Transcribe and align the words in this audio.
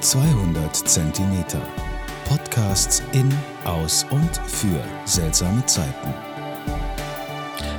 200 0.00 0.76
Zentimeter. 0.76 1.60
Podcasts 2.28 3.02
in, 3.12 3.32
aus 3.64 4.04
und 4.10 4.36
für 4.46 4.84
seltsame 5.06 5.64
Zeiten. 5.64 6.14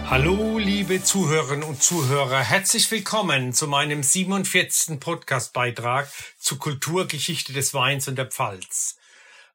Hallo, 0.10 0.58
liebe 0.58 1.04
Zuhörerinnen 1.04 1.64
und 1.64 1.84
Zuhörer. 1.84 2.40
Herzlich 2.40 2.90
willkommen 2.90 3.54
zu 3.54 3.68
meinem 3.68 4.02
47. 4.02 5.00
Podcastbeitrag 5.00 6.12
zur 6.40 6.58
Kulturgeschichte 6.58 7.54
des 7.54 7.74
Weins 7.74 8.08
und 8.08 8.18
der 8.18 8.26
Pfalz. 8.26 8.98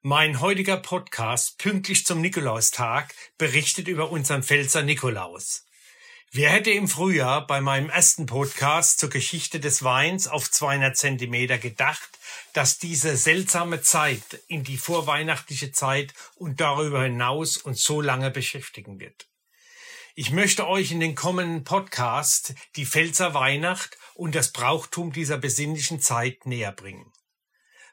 Mein 0.02 0.40
heutiger 0.40 0.76
Podcast, 0.76 1.58
pünktlich 1.58 2.06
zum 2.06 2.20
Nikolaustag, 2.20 3.12
berichtet 3.38 3.88
über 3.88 4.10
unseren 4.12 4.44
Pfälzer 4.44 4.82
Nikolaus. 4.82 5.64
Wer 6.34 6.48
hätte 6.48 6.70
im 6.70 6.88
Frühjahr 6.88 7.46
bei 7.46 7.60
meinem 7.60 7.90
ersten 7.90 8.24
Podcast 8.24 8.98
zur 8.98 9.10
Geschichte 9.10 9.60
des 9.60 9.84
Weins 9.84 10.28
auf 10.28 10.50
200 10.50 10.96
Zentimeter 10.96 11.58
gedacht, 11.58 12.18
dass 12.54 12.78
diese 12.78 13.18
seltsame 13.18 13.82
Zeit 13.82 14.42
in 14.48 14.64
die 14.64 14.78
vorweihnachtliche 14.78 15.72
Zeit 15.72 16.14
und 16.36 16.58
darüber 16.58 17.02
hinaus 17.02 17.58
uns 17.58 17.84
so 17.84 18.00
lange 18.00 18.30
beschäftigen 18.30 18.98
wird? 18.98 19.28
Ich 20.14 20.30
möchte 20.30 20.66
euch 20.66 20.90
in 20.90 21.00
den 21.00 21.14
kommenden 21.14 21.64
Podcast 21.64 22.54
die 22.76 22.86
Pfälzer 22.86 23.34
Weihnacht 23.34 23.98
und 24.14 24.34
das 24.34 24.52
Brauchtum 24.52 25.12
dieser 25.12 25.36
besinnlichen 25.36 26.00
Zeit 26.00 26.46
näher 26.46 26.72
bringen. 26.72 27.12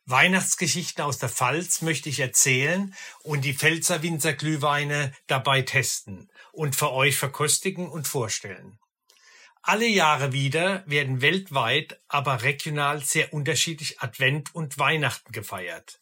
Weihnachtsgeschichten 0.05 1.03
aus 1.03 1.20
der 1.20 1.30
Pfalz 1.30 1.81
möchte 1.81 2.09
ich 2.09 2.20
erzählen 2.20 2.95
und 3.23 3.45
die 3.45 3.53
Pfälzer 3.53 4.02
Winzerglühweine 4.02 5.13
dabei 5.27 5.62
testen 5.62 6.30
und 6.52 6.75
für 6.75 6.91
euch 6.91 7.17
verkostigen 7.17 7.88
und 7.88 8.08
vorstellen. 8.08 8.80
Alle 9.62 9.88
Jahre 9.88 10.31
wieder 10.31 10.84
werden 10.88 11.22
weltweit, 11.22 11.99
aber 12.08 12.44
regional 12.44 13.03
sehr 13.03 13.34
unterschiedlich 13.34 14.02
Advent 14.02 14.55
und 14.55 14.80
Weihnachten 14.80 15.31
gefeiert. 15.31 16.00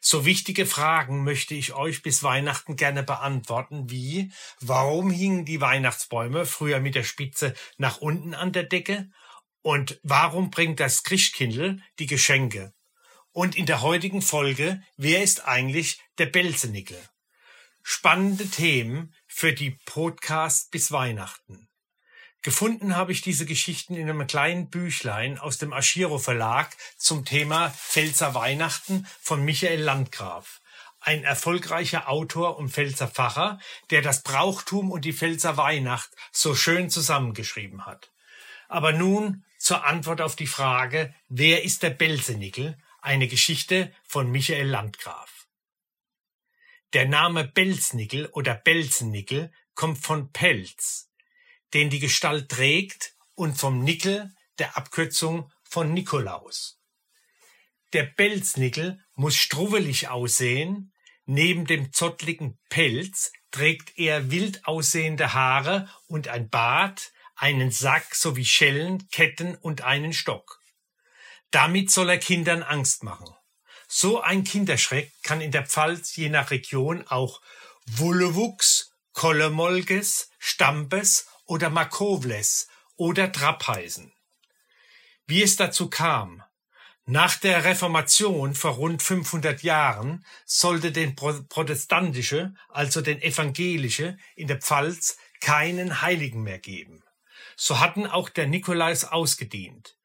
So 0.00 0.24
wichtige 0.24 0.66
Fragen 0.66 1.24
möchte 1.24 1.54
ich 1.54 1.74
euch 1.74 2.02
bis 2.02 2.22
Weihnachten 2.22 2.76
gerne 2.76 3.02
beantworten, 3.02 3.90
wie 3.90 4.32
warum 4.60 5.10
hingen 5.10 5.44
die 5.44 5.60
Weihnachtsbäume 5.60 6.46
früher 6.46 6.80
mit 6.80 6.94
der 6.94 7.04
Spitze 7.04 7.54
nach 7.76 7.98
unten 7.98 8.34
an 8.34 8.52
der 8.52 8.64
Decke 8.64 9.10
und 9.62 10.00
warum 10.02 10.50
bringt 10.50 10.80
das 10.80 11.02
Christkindl 11.02 11.82
die 11.98 12.06
Geschenke 12.06 12.72
und 13.32 13.56
in 13.56 13.66
der 13.66 13.82
heutigen 13.82 14.22
Folge, 14.22 14.82
wer 14.96 15.22
ist 15.22 15.46
eigentlich 15.46 16.00
der 16.18 16.26
Belzenickel? 16.26 16.98
Spannende 17.82 18.46
Themen 18.48 19.14
für 19.26 19.52
die 19.52 19.78
Podcast 19.86 20.70
bis 20.70 20.92
Weihnachten. 20.92 21.68
Gefunden 22.42 22.96
habe 22.96 23.12
ich 23.12 23.20
diese 23.20 23.44
Geschichten 23.44 23.94
in 23.94 24.08
einem 24.08 24.26
kleinen 24.26 24.70
Büchlein 24.70 25.38
aus 25.38 25.58
dem 25.58 25.72
Aschiro 25.72 26.18
Verlag 26.18 26.74
zum 26.96 27.24
Thema 27.24 27.70
Pfälzer 27.70 28.34
Weihnachten 28.34 29.06
von 29.20 29.44
Michael 29.44 29.80
Landgraf. 29.80 30.60
Ein 31.00 31.22
erfolgreicher 31.22 32.08
Autor 32.08 32.58
und 32.58 32.70
Pfälzer 32.70 33.08
Pfarrer, 33.08 33.58
der 33.90 34.02
das 34.02 34.22
Brauchtum 34.22 34.90
und 34.90 35.04
die 35.04 35.12
Pfälzer 35.12 35.56
Weihnacht 35.56 36.10
so 36.32 36.54
schön 36.54 36.90
zusammengeschrieben 36.90 37.86
hat. 37.86 38.10
Aber 38.68 38.92
nun 38.92 39.44
zur 39.58 39.84
Antwort 39.84 40.20
auf 40.20 40.36
die 40.36 40.46
Frage, 40.46 41.14
wer 41.28 41.64
ist 41.64 41.82
der 41.82 41.90
Belzenickel 41.90 42.78
eine 43.02 43.28
Geschichte 43.28 43.92
von 44.04 44.30
Michael 44.30 44.68
Landgraf. 44.68 45.46
Der 46.92 47.06
Name 47.06 47.44
Belznickel 47.46 48.26
oder 48.26 48.54
Belzennickel 48.54 49.52
kommt 49.74 49.98
von 49.98 50.32
Pelz, 50.32 51.10
den 51.72 51.90
die 51.90 52.00
Gestalt 52.00 52.48
trägt, 52.48 53.14
und 53.34 53.54
vom 53.54 53.82
Nickel, 53.82 54.34
der 54.58 54.76
Abkürzung 54.76 55.50
von 55.62 55.94
Nikolaus. 55.94 56.78
Der 57.94 58.02
Belznickel 58.02 59.02
muss 59.14 59.36
struwelig 59.36 60.08
aussehen, 60.08 60.92
neben 61.24 61.64
dem 61.64 61.92
zottligen 61.92 62.58
Pelz 62.68 63.32
trägt 63.50 63.98
er 63.98 64.30
wild 64.30 64.66
aussehende 64.66 65.32
Haare 65.32 65.88
und 66.06 66.28
ein 66.28 66.50
Bart, 66.50 67.12
einen 67.34 67.70
Sack 67.70 68.14
sowie 68.14 68.44
Schellen, 68.44 69.08
Ketten 69.08 69.54
und 69.56 69.80
einen 69.80 70.12
Stock. 70.12 70.59
Damit 71.50 71.90
soll 71.90 72.10
er 72.10 72.18
Kindern 72.18 72.62
Angst 72.62 73.02
machen. 73.02 73.28
So 73.88 74.20
ein 74.20 74.44
Kinderschreck 74.44 75.12
kann 75.22 75.40
in 75.40 75.50
der 75.50 75.66
Pfalz 75.66 76.14
je 76.14 76.28
nach 76.28 76.50
Region 76.50 77.06
auch 77.08 77.40
Wullewuchs, 77.86 78.92
Kollemolges, 79.12 80.30
Stampes 80.38 81.26
oder 81.46 81.70
Makovles 81.70 82.68
oder 82.96 83.32
Trapp 83.32 83.66
heißen. 83.66 84.12
Wie 85.26 85.42
es 85.42 85.56
dazu 85.56 85.90
kam, 85.90 86.42
nach 87.06 87.36
der 87.36 87.64
Reformation 87.64 88.54
vor 88.54 88.72
rund 88.72 89.02
500 89.02 89.64
Jahren 89.64 90.24
sollte 90.44 90.92
den 90.92 91.16
protestantische, 91.16 92.54
also 92.68 93.00
den 93.00 93.20
evangelische, 93.20 94.16
in 94.36 94.46
der 94.46 94.58
Pfalz 94.58 95.16
keinen 95.40 96.02
Heiligen 96.02 96.44
mehr 96.44 96.60
geben. 96.60 97.02
So 97.56 97.80
hatten 97.80 98.06
auch 98.06 98.28
der 98.28 98.46
Nikolaus 98.46 99.04
ausgedient. 99.04 99.96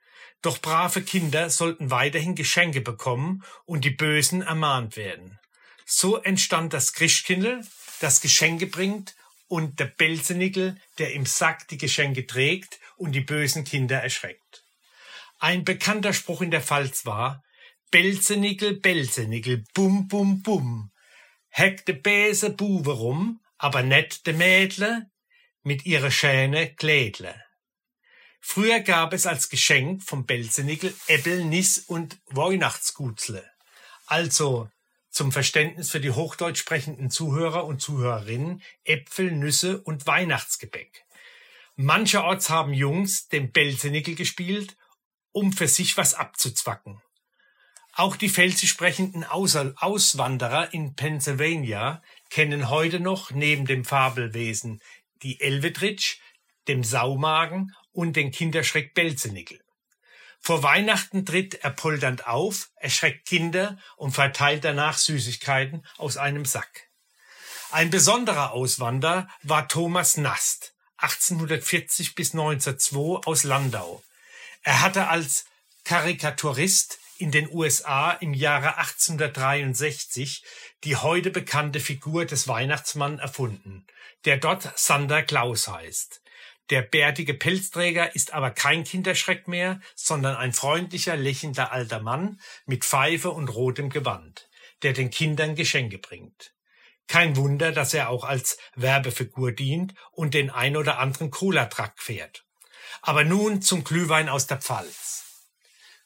Doch 0.42 0.62
brave 0.62 1.02
Kinder 1.02 1.50
sollten 1.50 1.92
weiterhin 1.92 2.36
Geschenke 2.36 2.82
bekommen 2.82 3.44
und 3.66 3.84
die 3.84 3.92
Bösen 3.92 4.42
ermahnt 4.42 4.96
werden. 4.96 5.40
So 5.86 6.18
entstand 6.18 6.74
das 6.74 6.94
Christkindl, 6.94 7.66
das 8.00 8.22
Geschenke 8.22 8.68
bringt, 8.68 9.16
und 9.48 9.80
der 9.80 9.86
Belzenickel, 9.86 10.78
der 10.98 11.14
im 11.14 11.26
Sack 11.26 11.68
die 11.68 11.78
Geschenke 11.78 12.26
trägt 12.26 12.80
und 12.98 13.12
die 13.12 13.22
bösen 13.22 13.64
Kinder 13.64 14.02
erschreckt. 14.02 14.64
Ein 15.40 15.64
bekannter 15.64 16.14
Spruch 16.14 16.42
in 16.42 16.52
der 16.52 16.62
Pfalz 16.62 17.06
war, 17.06 17.44
Belzenickel, 17.92 18.80
Belzenickel, 18.80 19.64
bum, 19.74 20.08
bum, 20.08 20.42
bum. 20.42 20.92
Heck 21.50 21.86
de 21.86 21.96
Bäse 21.96 22.50
Buwe 22.50 22.92
rum, 22.92 23.42
aber 23.58 23.84
net 23.84 24.26
de 24.26 24.34
Mädle 24.34 25.10
mit 25.64 25.86
ihre 25.86 26.12
schöne 26.12 26.74
Klädle. 26.76 27.45
Früher 28.48 28.80
gab 28.80 29.12
es 29.12 29.26
als 29.26 29.50
Geschenk 29.50 30.04
vom 30.04 30.28
Belzenickel 30.28 30.94
Äppel, 31.08 31.44
Nis 31.44 31.80
und 31.80 32.20
Weihnachtsgutzle. 32.28 33.44
Also 34.06 34.70
zum 35.10 35.32
Verständnis 35.32 35.90
für 35.90 36.00
die 36.00 36.12
hochdeutsch 36.12 36.60
sprechenden 36.60 37.10
Zuhörer 37.10 37.66
und 37.66 37.82
Zuhörerinnen 37.82 38.62
Äpfel, 38.84 39.32
Nüsse 39.32 39.82
und 39.82 40.06
Weihnachtsgebäck. 40.06 41.06
Mancherorts 41.76 42.52
haben 42.52 42.72
Jungs 42.72 43.28
den 43.28 43.52
Belzenickel 43.52 44.14
gespielt, 44.14 44.78
um 45.32 45.52
für 45.52 45.68
sich 45.68 45.98
was 45.98 46.14
abzuzwacken. 46.14 47.02
Auch 47.94 48.16
die 48.16 48.30
pfälzisch 48.30 48.70
sprechenden 48.70 49.24
Auswanderer 49.26 50.72
in 50.72 50.96
Pennsylvania 50.96 52.02
kennen 52.30 52.70
heute 52.70 53.00
noch 53.00 53.32
neben 53.32 53.66
dem 53.66 53.84
Fabelwesen 53.84 54.82
die 55.24 55.42
Elvedritsch, 55.42 56.20
dem 56.68 56.84
Saumagen 56.84 57.74
und 57.96 58.14
den 58.14 58.32
Kinderschreck 58.32 58.94
Belzenickel. 58.94 59.60
Vor 60.40 60.62
Weihnachten 60.62 61.26
tritt 61.26 61.56
er 61.56 61.72
polternd 61.72 62.28
auf, 62.28 62.70
erschreckt 62.76 63.28
Kinder 63.28 63.80
und 63.96 64.12
verteilt 64.12 64.64
danach 64.64 64.98
Süßigkeiten 64.98 65.84
aus 65.98 66.18
einem 66.18 66.46
Sack. 66.46 66.90
Ein 67.72 67.90
besonderer 67.90 68.52
Auswanderer 68.52 69.28
war 69.42 69.68
Thomas 69.68 70.18
Nast, 70.18 70.76
1840 70.98 72.14
bis 72.16 72.34
1902 72.34 73.28
aus 73.28 73.44
Landau. 73.44 74.04
Er 74.62 74.82
hatte 74.82 75.08
als 75.08 75.46
Karikaturist 75.84 77.00
in 77.18 77.32
den 77.32 77.50
USA 77.50 78.12
im 78.12 78.34
Jahre 78.34 78.78
1863 78.78 80.44
die 80.84 80.96
heute 80.96 81.32
bekannte 81.32 81.80
Figur 81.80 82.26
des 82.26 82.48
Weihnachtsmann 82.48 83.20
erfunden, 83.20 83.88
der 84.26 84.38
dort 84.38 84.78
Sander 84.78 85.24
Klaus 85.24 85.68
heißt. 85.68 86.22
Der 86.72 86.82
bärtige 86.82 87.36
Pelzträger 87.36 88.16
ist 88.16 88.34
aber 88.34 88.50
kein 88.50 88.84
Kinderschreck 88.84 89.48
mehr, 89.48 89.80
sondern 89.94 90.36
ein 90.36 90.52
freundlicher, 90.52 91.16
lächelnder 91.16 91.72
alter 91.72 92.00
Mann 92.00 92.40
mit 92.66 92.84
Pfeife 92.84 93.30
und 93.30 93.50
rotem 93.50 93.90
Gewand, 93.90 94.50
der 94.82 94.94
den 94.94 95.12
Kindern 95.12 95.56
Geschenke 95.56 96.00
bringt. 96.00 96.54
Kein 97.08 97.36
Wunder, 97.36 97.72
dass 97.72 97.94
er 97.94 98.10
auch 98.10 98.24
als 98.24 98.58
Werbefigur 98.76 99.52
dient 99.52 99.94
und 100.12 100.34
den 100.34 100.50
ein 100.50 100.76
oder 100.76 100.98
anderen 100.98 101.30
Cola-Truck 101.30 101.94
fährt. 101.98 102.46
Aber 103.02 103.24
nun 103.24 103.62
zum 103.62 103.84
Glühwein 103.84 104.28
aus 104.28 104.48
der 104.48 104.60
Pfalz. 104.60 105.24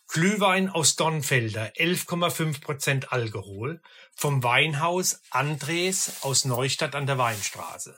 Glühwein 0.10 0.70
aus 0.70 0.96
Dornfelder, 0.98 1.72
11,5 1.76 2.62
Prozent 2.62 3.14
Alkohol, 3.14 3.82
vom 4.14 4.44
Weinhaus 4.44 5.22
Andres 5.30 6.24
aus 6.24 6.44
Neustadt 6.44 6.96
an 6.96 7.06
der 7.06 7.18
Weinstraße. 7.18 7.98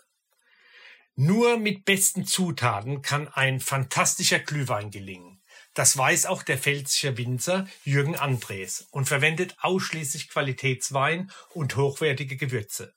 Nur 1.16 1.58
mit 1.58 1.86
besten 1.86 2.26
Zutaten 2.26 3.02
kann 3.02 3.28
ein 3.28 3.60
fantastischer 3.60 4.40
Glühwein 4.40 4.92
gelingen. 4.92 5.42
Das 5.74 5.98
weiß 5.98 6.26
auch 6.26 6.44
der 6.44 6.58
pfälzische 6.58 7.18
Winzer 7.18 7.68
Jürgen 7.84 8.16
Andres 8.16 8.88
und 8.92 9.08
verwendet 9.08 9.56
ausschließlich 9.60 10.30
Qualitätswein 10.30 11.32
und 11.54 11.76
hochwertige 11.76 12.38
Gewürze. 12.38 12.94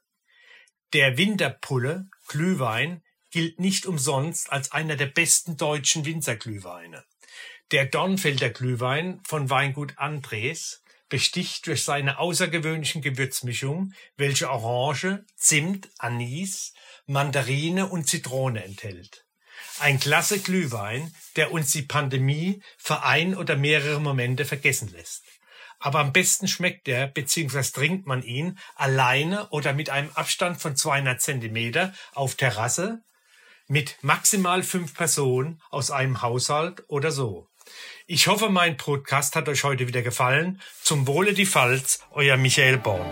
Der 0.92 1.16
Winterpulle 1.16 2.08
Glühwein 2.28 3.02
gilt 3.30 3.58
nicht 3.58 3.86
umsonst 3.86 4.52
als 4.52 4.70
einer 4.72 4.96
der 4.96 5.06
besten 5.06 5.56
deutschen 5.56 6.04
Winzerglühweine. 6.04 7.04
Der 7.72 7.86
Dornfelder 7.86 8.50
Glühwein 8.50 9.20
von 9.24 9.50
Weingut 9.50 9.98
Andres 9.98 10.84
besticht 11.08 11.66
durch 11.66 11.82
seine 11.84 12.18
außergewöhnlichen 12.18 13.02
Gewürzmischung, 13.02 13.92
welche 14.16 14.50
Orange, 14.50 15.24
Zimt, 15.36 15.90
Anis, 15.98 16.74
Mandarine 17.06 17.88
und 17.88 18.08
Zitrone 18.08 18.64
enthält. 18.64 19.24
Ein 19.80 20.00
klasse 20.00 20.38
Glühwein, 20.38 21.14
der 21.36 21.52
uns 21.52 21.72
die 21.72 21.82
Pandemie 21.82 22.62
für 22.78 23.02
ein 23.02 23.36
oder 23.36 23.56
mehrere 23.56 24.00
Momente 24.00 24.44
vergessen 24.44 24.88
lässt. 24.92 25.24
Aber 25.78 25.98
am 25.98 26.12
besten 26.12 26.48
schmeckt 26.48 26.88
er 26.88 27.08
bzw. 27.08 27.62
trinkt 27.62 28.06
man 28.06 28.22
ihn 28.22 28.58
alleine 28.74 29.48
oder 29.50 29.72
mit 29.72 29.90
einem 29.90 30.10
Abstand 30.14 30.60
von 30.60 30.76
200 30.76 31.20
Zentimeter 31.20 31.92
auf 32.14 32.36
Terrasse 32.36 33.02
mit 33.66 33.96
maximal 34.02 34.62
fünf 34.62 34.94
Personen 34.94 35.60
aus 35.70 35.90
einem 35.90 36.22
Haushalt 36.22 36.84
oder 36.88 37.10
so. 37.10 37.48
Ich 38.06 38.26
hoffe, 38.26 38.50
mein 38.50 38.76
Podcast 38.76 39.36
hat 39.36 39.48
euch 39.48 39.64
heute 39.64 39.88
wieder 39.88 40.02
gefallen. 40.02 40.60
Zum 40.82 41.06
Wohle 41.06 41.32
die 41.32 41.46
Pfalz, 41.46 42.00
euer 42.10 42.36
Michael 42.36 42.78
Born. 42.78 43.06